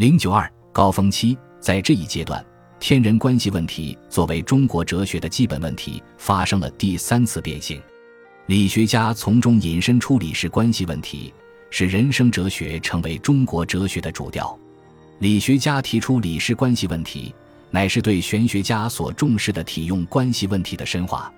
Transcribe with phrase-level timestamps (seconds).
[0.00, 2.42] 零九二高峰期，在这一阶段，
[2.78, 7.78] 天人关系问题作为中国哲学的基本问题，发生了第三次变形。
[8.46, 11.34] 理学家从中引申出理事关系问题，
[11.68, 14.58] 使人生哲学成为中国哲学的主调。
[15.18, 17.34] 理学家提出理事关系问题，
[17.70, 21.30] 乃是对玄学家所重视的体用关系问题的深化。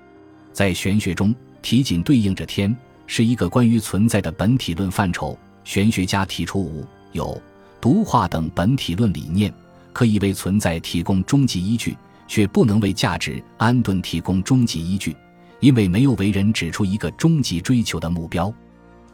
[0.52, 2.72] 在玄学中，体紧对应着天，
[3.08, 5.36] 是一个关于存在的本体论范畴。
[5.64, 7.42] 玄学家提出无有、
[7.82, 9.52] 独化等本体论理念，
[9.92, 11.96] 可以为存在提供终极依据，
[12.28, 15.16] 却不能为价值安顿提供终极依据，
[15.58, 18.54] 因为没有为人指出一个终极追求的目标。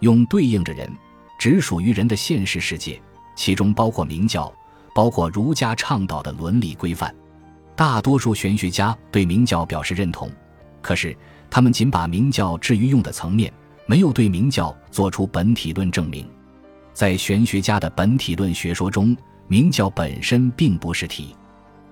[0.01, 0.87] 用对应着人，
[1.41, 3.01] 只属于人的现实世界，
[3.35, 4.53] 其中包括明教，
[4.95, 7.13] 包括儒家倡导的伦理规范。
[7.75, 10.31] 大多数玄学家对明教表示认同。
[10.83, 11.17] 可是，
[11.49, 13.51] 他们仅把明教置于用的层面，
[13.87, 16.29] 没有对明教做出本体论证明。
[16.99, 19.17] 在玄学家的本体论学说中，
[19.47, 21.33] 明教本身并不是体，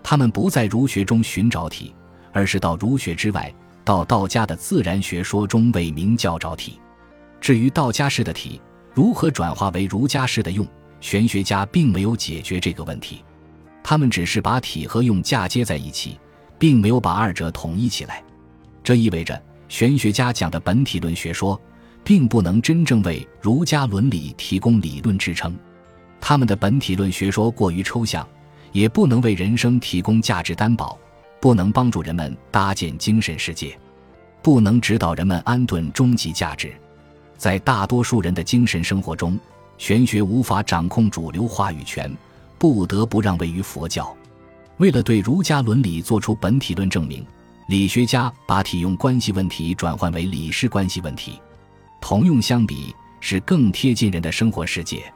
[0.02, 1.94] 他们不在儒学中寻找体，
[2.32, 6.80] 而是到儒学之外，到道家的自然学说中为明教找体。
[7.40, 8.60] 至于道家式的体
[8.94, 10.66] 如何转化为儒家式的用，
[11.00, 13.22] 玄学家并没有解决这个问题，
[13.84, 16.18] 他们只是把体和用嫁接在一起，
[16.58, 18.24] 并没有把二者统一起来。
[18.82, 21.60] 这意味着，玄学家讲的本体论学说，
[22.06, 25.52] 并不能真正为儒家伦理提供理论支撑。
[26.20, 28.24] 他们的本体论学说过于抽象，
[28.70, 30.96] 也不能为人生提供价值担保，
[31.40, 33.76] 不能帮助人们搭建精神世界，
[34.40, 36.72] 不能指导人们安顿终极价值。
[37.36, 39.36] 在大多数人的精神生活中，
[39.76, 42.08] 玄学无法掌控主流话语权，
[42.56, 44.16] 不得不让位于佛教。
[44.76, 47.26] 为了对儒家伦理做出本体论证明。
[47.68, 51.40] 理学家把体用关系问题转换为理事关系问题，
[52.08, 55.12] 同用相比是更贴近人的生活世界。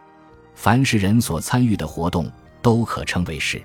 [0.57, 2.29] 凡是人所参与的活动
[2.61, 3.63] 都可称为事。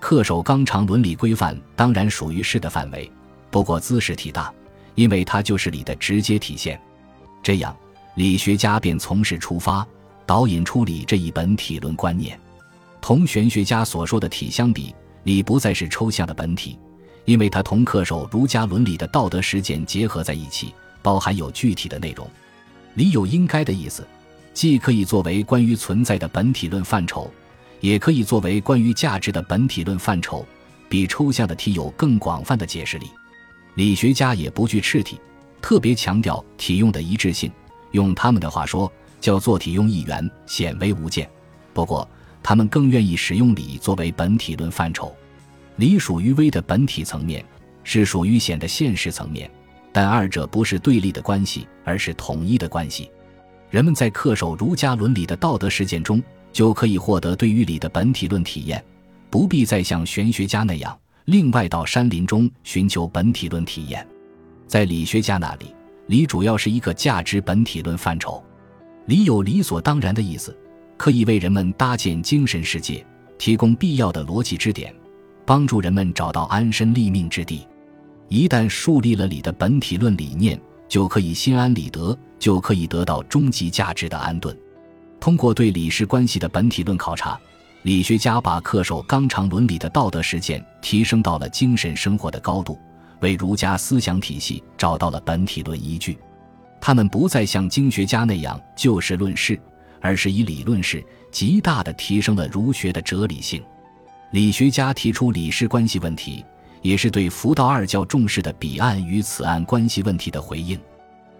[0.00, 3.12] 恪守纲常伦理规范当然属于事的范围，
[3.50, 4.50] 不过姿势体大，
[4.94, 6.80] 因为它就是理的直接体现。
[7.42, 7.76] 这样，
[8.14, 9.86] 理学家便从事出发，
[10.24, 12.40] 导引出理这一本体论观念。
[12.98, 14.94] 同玄学家所说的体相比，
[15.24, 16.78] 理不再是抽象的本体。
[17.26, 22.26] 因为它同恪守儒家伦理的道德实践结合在一起，包含有具体的内容。
[22.94, 24.06] 理有应该的意思，
[24.52, 27.30] 既可以作为关于存在的本体论范畴，
[27.80, 30.46] 也可以作为关于价值的本体论范畴，
[30.88, 33.06] 比抽象的体有更广泛的解释力。
[33.74, 35.20] 理学家也不惧斥体，
[35.60, 37.50] 特别强调体用的一致性。
[37.90, 38.90] 用他们的话说，
[39.20, 41.28] 叫做体用一元，显微无间。
[41.72, 42.08] 不过，
[42.42, 45.14] 他们更愿意使用理作为本体论范畴。
[45.76, 47.44] 理属于微的本体层面，
[47.82, 49.50] 是属于显的现实层面，
[49.94, 53.08] 但二者不是对立的关系，而是统一的关系。
[53.70, 56.20] 人们在恪守儒家伦理的道德实践中，
[56.52, 58.84] 就可以获得对于理的本体论体验，
[59.30, 64.04] 不必再像玄学家那样另外到山林中寻求本体论体验。
[64.66, 65.72] 在理学家那里，
[66.08, 68.42] 理主要是一个价值本体论范畴，
[69.06, 70.56] 理有理所当然的意思，
[70.96, 73.06] 可以为人们搭建精神世界，
[73.38, 74.92] 提供必要的逻辑支点。
[75.46, 77.64] 帮助人们找到安身立命之地。
[78.28, 84.56] 一旦树立了理的本体论理念，就可以心安理得，就可以得到终极价值的安顿。
[85.20, 87.38] 通过对理事关系的本体论考察，
[87.82, 92.78] 理学家把恪守纲常伦理的道德实践提升到了精神生活的高度，
[93.20, 96.18] 为儒家思想体系找到了本体论依据。
[96.80, 99.58] 他们不再像经学家那样就事论事，
[100.00, 103.62] 而是以理论事，极大地提升了儒学的哲理性。
[104.32, 106.44] 理学家提出理事关系问题，
[106.84, 110.78] 也是对佛道二教重视的彼岸与此岸关系问题的回应。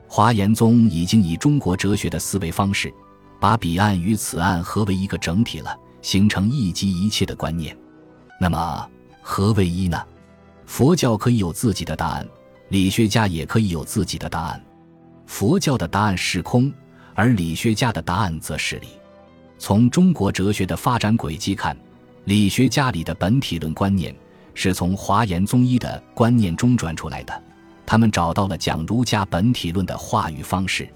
[0.08, 2.90] 华严宗已经以中国哲学的思维方式，
[3.38, 7.76] 把彼岸与此岸合为一个整体了，形成一即一切的观念。
[8.40, 8.88] 那么，
[9.20, 10.02] 何为一呢？
[10.64, 12.26] 佛教可以有自己的答案，
[12.70, 14.64] 理学家也可以有自己的答案。
[15.26, 16.72] 佛教的答案是空，
[17.14, 18.88] 而理学家的答案则是理。
[19.58, 21.76] 从中国哲学的发展轨迹看。
[22.26, 24.16] 理学家里的本体论观念
[24.54, 27.42] 是从华严宗一的观念中转出来的，
[27.84, 30.88] 他们找到了讲儒家本体论的话语方式。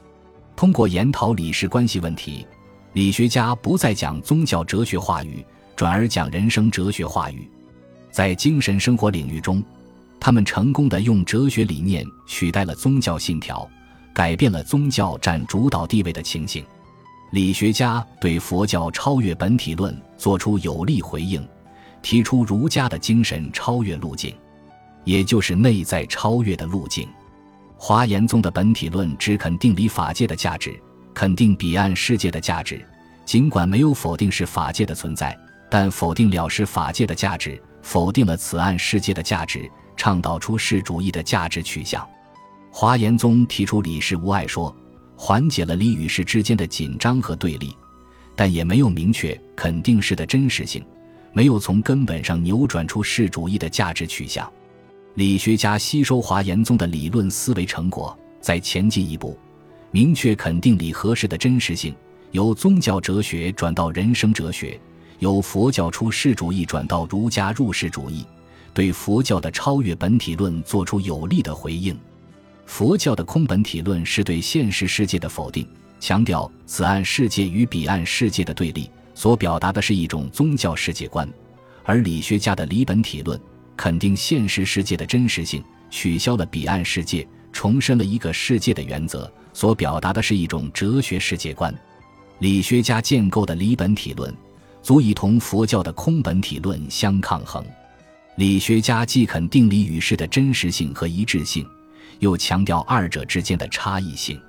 [0.56, 2.46] 通过研讨理事关系问题，
[2.94, 5.44] 理学家不再讲宗教哲学话语，
[5.76, 7.49] 转而讲人生哲学话语。
[8.10, 9.62] 在精神生活领域中，
[10.19, 13.69] 他们成功的用哲学理念取代了宗教信条，
[14.12, 16.64] 改变了宗教占主导地位的情形。
[17.31, 21.46] 理学家对佛教超越本体论作出有力回应，
[22.02, 24.34] 提出儒家的精神超越路径，
[25.04, 27.08] 也就是内在超越的路径。
[27.76, 30.80] 华严宗的本体论只肯定理法界的价值，
[31.14, 32.84] 肯定彼岸世界的价值，
[33.24, 35.38] 尽管没有否定是法界的存在，
[35.70, 42.04] 但否定了是法界的价值，否定了此岸世界的价值，倡导出世主义的价值取向。
[42.70, 44.74] 华严宗提出理事无碍说，
[45.16, 47.76] 缓解了理与事之间的紧张和对立，
[48.34, 50.84] 但也没有明确肯定事的真实性，
[51.38, 54.52] 没有从根本上扭转出世主义的价值取向。
[55.14, 59.38] 理学家吸收华严宗的理论思维成果，再前进一步，
[59.93, 61.94] 明确肯定理和事的真实性，
[62.32, 64.81] 由宗教哲学转到人生哲学，
[65.20, 68.26] 由佛教出世主义转到儒家入世主义，
[68.75, 71.96] 对佛教的超越本体论做出有力的回应。
[72.67, 75.64] 佛教的空本体论是对现实世界的否定，
[76.00, 81.26] 强调此岸世界与彼岸世界的对立，所表达的是一种宗教世界观；
[81.82, 83.38] 而理学家的理本体论
[83.76, 85.60] 肯定现实世界的真实性，
[85.90, 91.74] 取消了彼岸世界，重申了一个世界的原则，所表达的是一种哲学世界观。
[92.38, 94.32] 理学家建构的理本体论，
[94.84, 97.64] 足以同佛教的空本体论相抗衡。
[98.36, 101.66] 理学家既肯定理与事的真实性和一致性。
[102.20, 104.40] 又强调二者之间的差异性，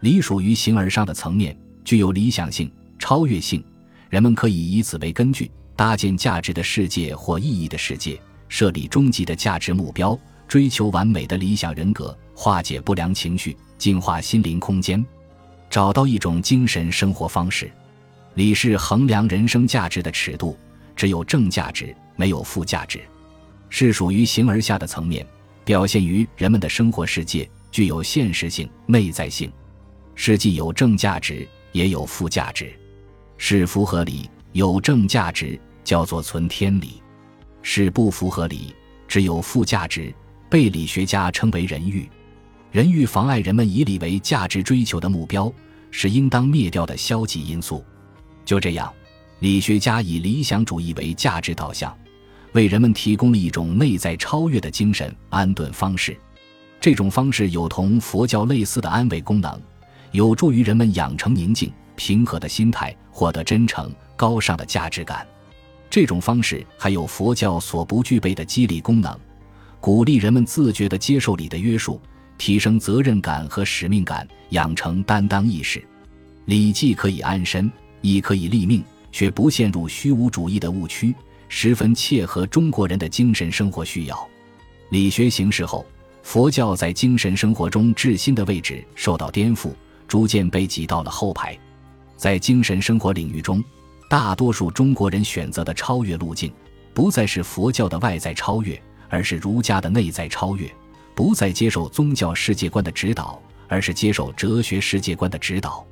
[0.00, 3.64] 理属于形而上的层面，具有理想性、超越性。
[4.12, 15.02] 人们可以以此为根据，搭建价值的世界或意义的世界，设立终极的价值目标，追求完美的理想人格，化解不良情绪，净化心灵空间，
[15.70, 17.72] 找到一种精神生活方式。
[18.34, 20.58] 理是衡量人生价值的尺度，
[20.94, 23.00] 只有正价值，没有负价值，
[23.70, 25.26] 是属于形而下的层面。
[25.64, 29.50] 表现于人们的生活世界，具有现实性、内在性，
[30.14, 32.70] 是既有正价值，也有负价值。
[33.44, 37.02] 是符合理，有正价值，叫做存天理；
[37.60, 38.72] 是不符合理，
[39.08, 40.14] 只有负价值，
[40.48, 42.08] 被理学家称为人欲。
[42.70, 45.52] 人欲妨碍人们以理为价值追求的目标，
[45.90, 47.84] 是应当灭掉的消极因素。
[48.44, 48.94] 就这样，
[49.40, 51.92] 理学家以理想主义为价值导向。
[52.52, 56.16] 为人们提供了一种内在超越的精神安顿方式，
[56.80, 59.60] 这种方式有同佛教类似的安慰功能，
[60.12, 65.26] 有助于人们养成宁静平和的心态，获得真诚高尚的价值感。
[65.90, 69.18] 这种方式还有佛教所不具备的激励功能，
[69.80, 72.00] 鼓励人们自觉地接受礼的约束，
[72.38, 75.82] 提升责任感和使命感，养成担当意识。
[76.46, 81.14] 礼既可以安身，亦可以立命，却不陷入虚无主义的误区。
[81.48, 84.28] 十分切合中国人的精神生活需要。
[84.88, 85.84] 理学形式后，
[86.22, 89.70] 佛教在精神生活中至心的位置受到颠覆，
[90.08, 91.58] 逐渐被挤到了后排。
[92.22, 93.60] 在精神生活领域中，
[94.08, 96.52] 大多数中国人选择的超越路径，
[96.94, 100.68] 不再是佛教的外在超越，而是儒家的内在超越；
[101.16, 105.84] 不再接受宗教世界观的指导，而是接受哲学世界观的指导。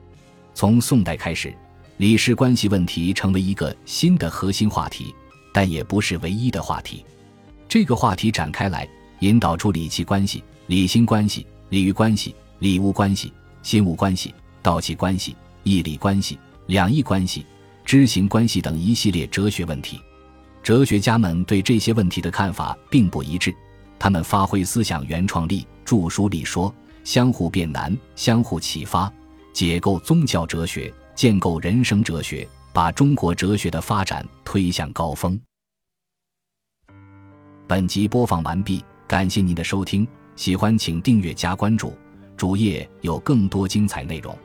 [0.55, 1.53] 从宋代开始，
[1.97, 5.13] 理事关系问题成为一个新的核心话题。
[5.53, 7.05] 但也不是唯一的话题。
[7.69, 8.89] 这个话题展开来，
[9.19, 13.33] 引导出理气关系、理心关系、理欲关系、理物关系、
[13.65, 14.33] 心物关系、
[14.63, 17.45] 道气关系、义理关系、两义关系、
[17.85, 20.01] 知行关系等一系列哲学问题。
[20.63, 23.55] 哲学家们对这些问题的看法并不一致，
[23.99, 26.73] 他们发挥思想原创力，著书立说，
[27.05, 29.13] 相互辩难，相互启发，
[29.53, 32.49] 解构宗教哲学，建构人生哲学。
[32.73, 35.37] 把中国哲学的发展推向高峰。
[37.67, 40.07] 本集播放完毕，感谢您的收听，
[40.37, 41.93] 喜欢请订阅加关注，
[42.37, 44.39] 主页有更多精彩内容。